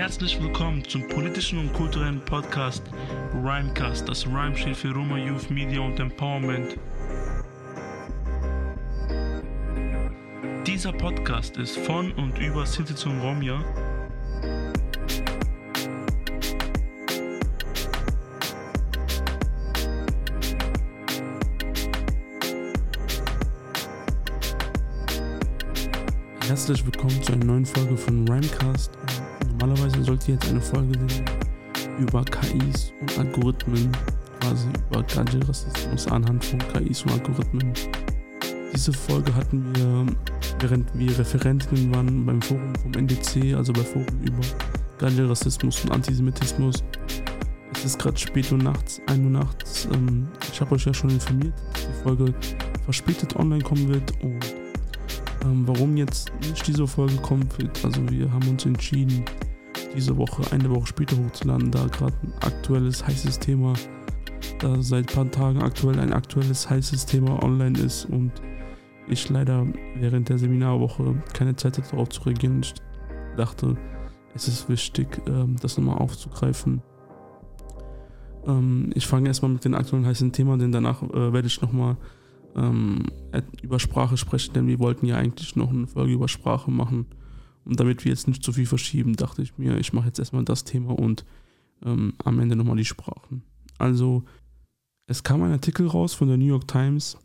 [0.00, 2.82] Herzlich willkommen zum politischen und kulturellen Podcast
[3.34, 4.08] Rhymecast.
[4.08, 6.78] Das Rhyme steht für Roma Youth Media und Empowerment.
[10.66, 13.62] Dieser Podcast ist von und über Sinti und Romja
[26.46, 28.92] Herzlich willkommen zu einer neuen Folge von Rhymecast.
[29.60, 31.24] Normalerweise sollte jetzt eine Folge sein
[31.98, 33.92] über KIs und Algorithmen,
[34.40, 37.74] quasi über Gadget-Rassismus anhand von KIs und Algorithmen.
[38.74, 40.06] Diese Folge hatten wir,
[40.60, 44.40] während wir Referentinnen waren beim Forum vom NDC, also bei Forum über
[44.98, 46.82] Gadget-Rassismus und Antisemitismus.
[47.74, 49.88] Es ist gerade spät und nachts, 1 Uhr nachts.
[49.92, 52.34] Ähm, ich habe euch ja schon informiert, dass die Folge
[52.84, 54.54] verspätet online kommen wird und
[55.44, 57.52] ähm, warum jetzt nicht diese Folge kommt,
[57.84, 59.24] also wir haben uns entschieden,
[59.94, 63.74] diese Woche eine Woche später hochzuladen, da gerade ein aktuelles heißes Thema,
[64.58, 68.32] da seit ein paar Tagen aktuell ein aktuelles heißes Thema online ist und
[69.08, 69.66] ich leider
[69.96, 72.74] während der Seminarwoche keine Zeit hatte darauf zu reagieren ich
[73.36, 73.76] dachte,
[74.34, 76.82] es ist wichtig, ähm, das nochmal aufzugreifen.
[78.46, 81.96] Ähm, ich fange erstmal mit dem aktuellen heißen Thema, denn danach äh, werde ich nochmal
[82.56, 83.06] ähm,
[83.62, 87.06] über Sprache sprechen, denn wir wollten ja eigentlich noch eine Folge über Sprache machen.
[87.70, 90.44] Und damit wir jetzt nicht zu viel verschieben, dachte ich mir, ich mache jetzt erstmal
[90.44, 91.24] das Thema und
[91.84, 93.44] ähm, am Ende nochmal die Sprachen.
[93.78, 94.24] Also,
[95.06, 97.16] es kam ein Artikel raus von der New York Times.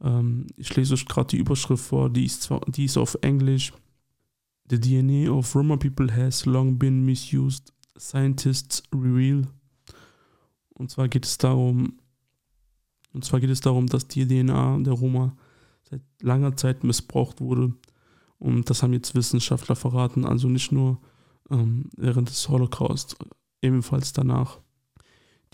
[0.00, 3.72] Ähm, ich lese euch gerade die Überschrift vor, die ist, zwar, die ist auf Englisch.
[4.68, 7.72] The DNA of Roma people has long been misused.
[7.96, 9.46] Scientists reveal.
[10.70, 12.00] Und zwar geht es darum,
[13.12, 15.36] und zwar geht es darum, dass die DNA der Roma
[15.88, 17.74] seit langer Zeit missbraucht wurde.
[18.38, 21.00] Und das haben jetzt Wissenschaftler verraten, also nicht nur
[21.50, 23.16] ähm, während des Holocaust,
[23.62, 24.60] ebenfalls danach.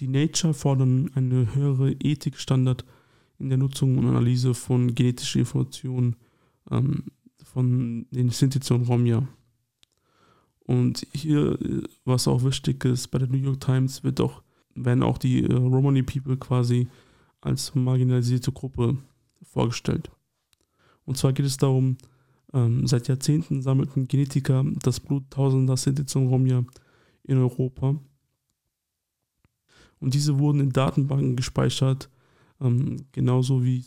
[0.00, 2.84] Die Nature fordern eine höhere Ethikstandard
[3.38, 6.16] in der Nutzung und Analyse von genetischen Informationen
[6.70, 7.04] ähm,
[7.42, 9.26] von den Sinti und Romja.
[10.66, 11.58] Und hier,
[12.04, 14.42] was auch wichtig ist, bei der New York Times wird auch,
[14.74, 16.88] werden auch die äh, Romani People quasi
[17.40, 18.96] als marginalisierte Gruppe
[19.42, 20.10] vorgestellt.
[21.04, 21.98] Und zwar geht es darum,
[22.54, 26.64] ähm, seit Jahrzehnten sammelten Genetiker das Blut tausender Sinti und Romja
[27.24, 27.96] in Europa.
[29.98, 32.08] Und diese wurden in Datenbanken gespeichert,
[32.60, 33.84] ähm, genauso wie,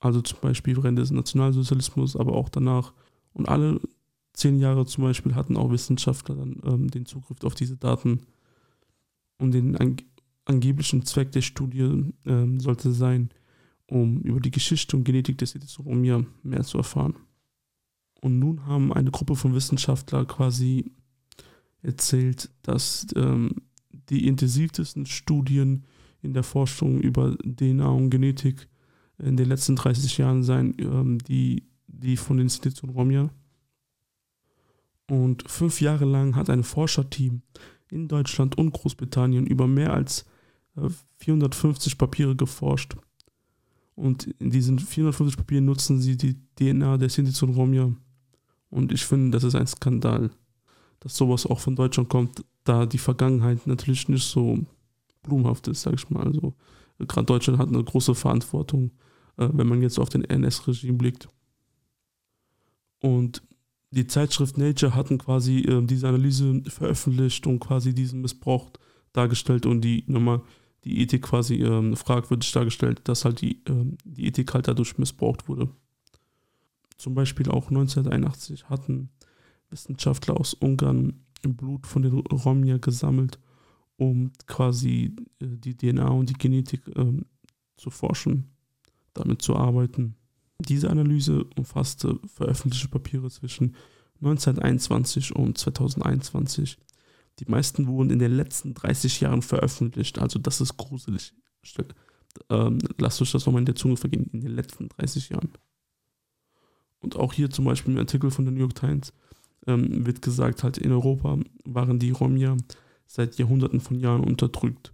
[0.00, 2.92] also zum Beispiel während des Nationalsozialismus, aber auch danach.
[3.32, 3.80] Und alle
[4.34, 8.20] zehn Jahre zum Beispiel hatten auch Wissenschaftler dann ähm, den Zugriff auf diese Daten.
[9.38, 9.78] Und den
[10.44, 13.30] angeblichen Zweck der Studie äh, sollte sein,
[13.86, 17.14] um über die Geschichte und Genetik des Edisomia mehr zu erfahren.
[18.20, 20.92] Und nun haben eine Gruppe von Wissenschaftlern quasi
[21.82, 23.62] erzählt, dass ähm,
[24.10, 25.84] die intensivsten Studien
[26.22, 28.68] in der Forschung über DNA und Genetik
[29.18, 33.30] in den letzten 30 Jahren seien, ähm, die, die von den Institut Romja.
[35.08, 37.42] Und fünf Jahre lang hat ein Forscherteam
[37.90, 40.24] in Deutschland und Großbritannien über mehr als
[41.18, 42.96] 450 Papiere geforscht.
[43.94, 47.92] Und in diesen 450 Papieren nutzen sie die DNA der Sinti Romja.
[48.70, 50.30] Und ich finde, das ist ein Skandal,
[51.00, 54.58] dass sowas auch von Deutschland kommt, da die Vergangenheit natürlich nicht so
[55.22, 56.24] blumenhaft ist, sag ich mal.
[56.24, 56.54] Also
[56.98, 58.92] gerade Deutschland hat eine große Verantwortung,
[59.36, 61.28] äh, wenn man jetzt auf den NS-Regime blickt.
[63.00, 63.42] Und
[63.90, 68.70] die Zeitschrift Nature hatten quasi äh, diese Analyse veröffentlicht und quasi diesen Missbrauch
[69.12, 70.42] dargestellt und die nochmal
[70.84, 75.48] die Ethik quasi ähm, fragwürdig dargestellt, dass halt die, ähm, die Ethik halt dadurch missbraucht
[75.48, 75.68] wurde.
[77.00, 79.08] Zum Beispiel auch 1981 hatten
[79.70, 83.38] Wissenschaftler aus Ungarn Blut von den Romja gesammelt,
[83.96, 87.24] um quasi äh, die DNA und die Genetik ähm,
[87.78, 88.50] zu forschen,
[89.14, 90.16] damit zu arbeiten.
[90.58, 93.74] Diese Analyse umfasste veröffentlichte Papiere zwischen
[94.20, 96.76] 1921 und 2021
[97.38, 100.18] die meisten wurden in den letzten 30 Jahren veröffentlicht.
[100.18, 101.32] Also das ist gruselig.
[102.50, 104.28] Ähm, lasst euch das nochmal in der Zunge vergehen.
[104.34, 105.48] In den letzten 30 Jahren.
[107.00, 109.12] Und auch hier zum Beispiel im Artikel von der New York Times
[109.66, 112.56] ähm, wird gesagt, halt in Europa waren die Romja
[113.06, 114.92] seit Jahrhunderten von Jahren unterdrückt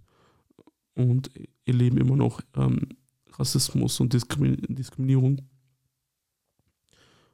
[0.95, 1.29] und
[1.65, 2.87] erleben immer noch ähm,
[3.33, 5.41] Rassismus und Diskrimi Diskriminierung.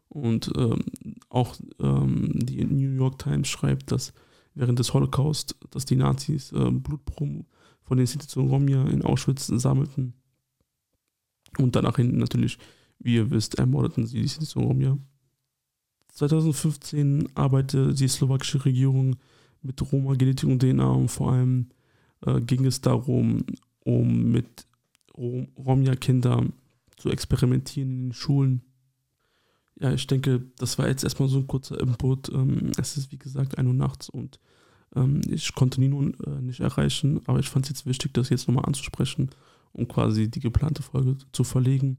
[0.10, 0.84] Und ähm,
[1.30, 4.14] auch ähm, die New York Times schreibt, dass
[4.54, 7.48] während des Holocaust, dass die Nazis äh, Blutproben
[7.82, 10.14] von den und Romja in Auschwitz sammelten.
[11.58, 12.58] Und danach natürlich,
[13.04, 14.98] wie ihr wisst, ermordeten sie die Sinti und Romja.
[16.14, 19.16] 2015 arbeitete die slowakische Regierung
[19.62, 21.70] mit Roma-Genetik und DNA und vor allem
[22.26, 23.44] äh, ging es darum,
[23.84, 24.68] um mit
[25.18, 26.54] Rom Romja-Kindern
[26.98, 28.62] zu experimentieren in den Schulen.
[29.80, 32.30] Ja, ich denke, das war jetzt erstmal so ein kurzer Input.
[32.30, 34.40] Ähm, es ist wie gesagt 1 Uhr nachts und
[34.96, 38.48] ähm, ich konnte Nino äh, nicht erreichen, aber ich fand es jetzt wichtig, das jetzt
[38.48, 39.32] nochmal anzusprechen,
[39.72, 41.98] um quasi die geplante Folge zu verlegen.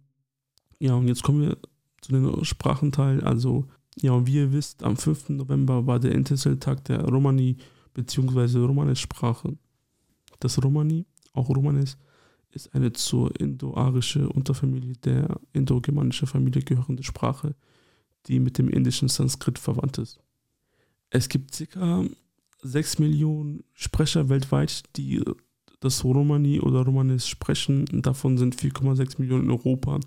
[0.85, 1.57] Ja, und jetzt kommen wir
[2.03, 3.25] zu den Sprachenteil.
[3.25, 3.65] Also,
[3.97, 5.31] ja, wie ihr wisst, am 5.
[5.31, 7.57] November war der Intercell-Tag der Romani
[7.95, 8.59] bzw.
[8.59, 9.57] Romanes-Sprache.
[10.41, 11.97] Das Romani, auch Romanes,
[12.51, 17.55] ist eine zur indo-arische Unterfamilie der indo-germanischen Familie gehörende Sprache,
[18.27, 20.21] die mit dem indischen Sanskrit verwandt ist.
[21.09, 22.05] Es gibt ca.
[22.61, 25.25] 6 Millionen Sprecher weltweit, die
[25.81, 27.87] das Romani oder Romanes sprechen.
[28.03, 29.99] Davon sind 4,6 Millionen in Europa.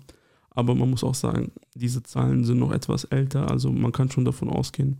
[0.50, 3.50] Aber man muss auch sagen, diese Zahlen sind noch etwas älter.
[3.50, 4.98] Also man kann schon davon ausgehen,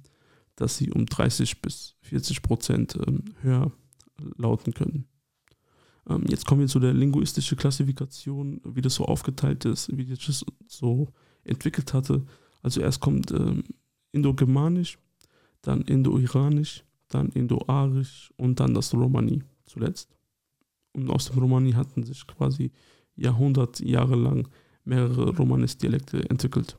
[0.57, 3.73] dass sie um 30 bis 40 Prozent ähm, höher
[4.37, 5.07] lauten können.
[6.09, 10.45] Ähm, jetzt kommen wir zu der linguistischen Klassifikation, wie das so aufgeteilt ist, wie das
[10.67, 11.09] so
[11.45, 12.25] entwickelt hatte.
[12.63, 13.65] Also erst kommt ähm,
[14.13, 14.99] Indo-Germanisch,
[15.63, 20.11] dann Indo-Iranisch, dann Indo-Arisch und dann das Romani zuletzt.
[20.93, 22.73] Und aus dem Romani hatten sich quasi
[23.15, 24.49] Jahrhundert Jahre lang
[24.89, 26.79] mehrere Romanes-Dialekte entwickelt.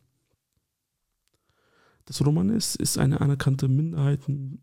[2.05, 4.61] Das Romanes ist eine anerkannte Minderheiten-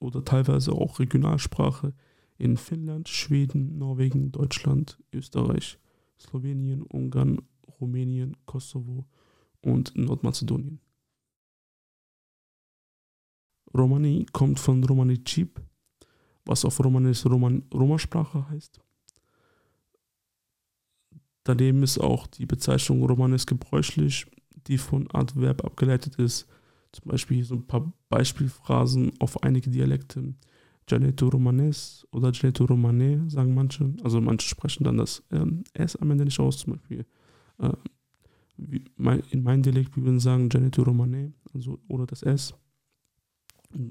[0.00, 1.94] oder teilweise auch Regionalsprache
[2.38, 5.78] in Finnland, Schweden, Norwegen, Deutschland, Österreich,
[6.18, 7.40] Slowenien, Ungarn,
[7.80, 9.06] Rumänien, Kosovo
[9.60, 10.80] und Nordmazedonien.
[13.76, 15.60] Romani kommt von Romani Chip,
[16.44, 18.80] was auf Romanisch Roman, Romasprache heißt.
[21.48, 24.26] Daneben ist auch die Bezeichnung Romanes gebräuchlich,
[24.66, 26.46] die von Adverb abgeleitet ist.
[26.92, 30.34] Zum Beispiel so ein paar Beispielphrasen auf einige Dialekte.
[30.86, 33.94] Janeto Romanes oder Janeto Romane sagen manche.
[34.04, 36.58] Also manche sprechen dann das ähm, S am Ende nicht aus.
[36.58, 37.06] Zum Beispiel
[37.60, 37.72] äh,
[38.96, 42.52] mein, in meinem Dialekt, wir würden sagen Janeto Romane, also oder das S.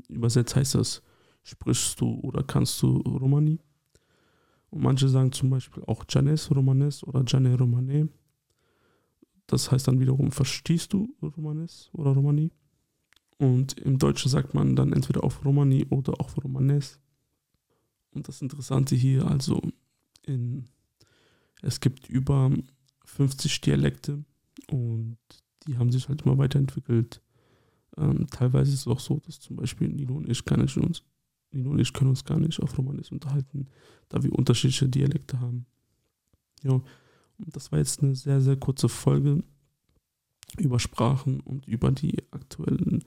[0.09, 1.01] Übersetzt heißt das,
[1.41, 3.57] sprichst du oder kannst du Romani?
[4.69, 8.09] Und manche sagen zum Beispiel auch Janes Romanes oder Jane Romane.
[9.47, 12.51] Das heißt dann wiederum, verstehst du Romanes oder Romani?
[13.37, 16.99] Und im Deutschen sagt man dann entweder auf Romani oder auf Romanes.
[18.11, 19.61] Und das Interessante hier, also
[20.23, 20.65] in,
[21.61, 22.51] es gibt über
[23.05, 24.23] 50 Dialekte
[24.71, 25.17] und
[25.65, 27.21] die haben sich halt immer weiterentwickelt.
[27.95, 31.03] Ähm, teilweise ist es auch so, dass zum Beispiel Nino und ich kann nicht uns,
[31.57, 33.67] Nino und ich können uns gar nicht auf Romanes unterhalten,
[34.09, 35.65] da wir unterschiedliche Dialekte haben.
[36.63, 39.43] Ja, und das war jetzt eine sehr, sehr kurze Folge
[40.57, 43.03] über Sprachen und über die aktuellen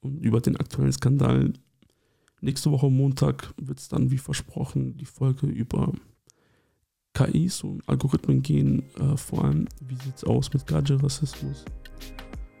[0.00, 1.52] und über den aktuellen Skandal.
[2.40, 5.92] Nächste Woche Montag wird es dann, wie versprochen, die Folge über
[7.14, 8.84] KIs und Algorithmen gehen.
[9.00, 11.64] Äh, vor allem, wie sieht es aus mit Gadget-Rassismus?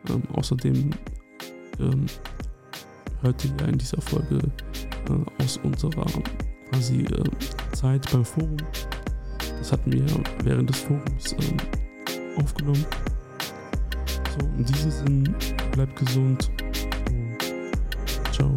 [0.08, 0.90] Ähm, außerdem
[1.78, 2.06] ähm,
[3.20, 4.40] hört ihr in dieser Folge
[5.10, 6.06] äh, aus unserer
[6.70, 7.24] quasi äh,
[7.72, 8.56] Zeit beim Forum.
[9.58, 10.04] Das hatten wir
[10.44, 11.56] während des Forums ähm,
[12.36, 12.84] aufgenommen.
[14.38, 15.34] So, in diesem Sinn,
[15.72, 16.50] bleibt gesund
[17.10, 18.50] und ciao.